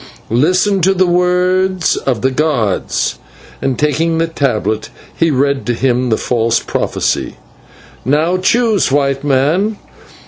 [0.31, 3.19] Listen to the words of the gods"
[3.61, 7.37] and, taking the tablet, he read to him the false prophecy.
[8.03, 9.77] "Now choose, White Man.